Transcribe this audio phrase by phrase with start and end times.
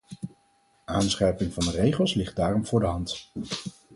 [0.85, 3.31] Aanscherping van de regels ligt daarom voor de hand.